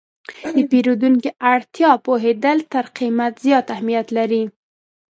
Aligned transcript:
د 0.55 0.57
پیرودونکي 0.71 1.29
اړتیا 1.53 1.91
پوهېدل 2.05 2.57
تر 2.71 2.85
قیمت 2.97 3.33
زیات 3.45 3.65
اهمیت 3.75 4.07
لري. 4.17 4.43